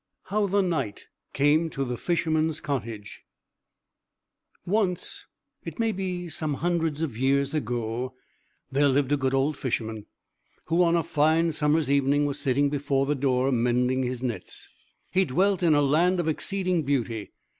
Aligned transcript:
HOW 0.31 0.47
THE 0.47 0.63
KNIGHT 0.63 1.05
CAME 1.31 1.69
TO 1.69 1.85
THE 1.85 1.95
FISHERMAN'S 1.95 2.59
COTTAGE 2.59 3.21
Once 4.65 5.27
it 5.63 5.77
may 5.77 5.91
be 5.91 6.27
some 6.27 6.55
hundreds 6.55 7.03
of 7.03 7.15
years 7.15 7.53
ago 7.53 8.15
there 8.71 8.87
lived 8.87 9.11
a 9.11 9.17
good 9.17 9.35
old 9.35 9.55
Fisherman, 9.57 10.07
who, 10.65 10.81
on 10.81 10.95
a 10.95 11.03
fine 11.03 11.51
summer's 11.51 11.91
evening, 11.91 12.25
was 12.25 12.39
sitting 12.39 12.67
before 12.71 13.05
the 13.05 13.13
door 13.13 13.51
mending 13.51 14.01
his 14.01 14.23
nets. 14.23 14.67
He 15.11 15.23
dwelt 15.23 15.61
in 15.61 15.75
a 15.75 15.83
land 15.83 16.19
of 16.19 16.27
exceeding 16.27 16.81
beauty. 16.81 17.31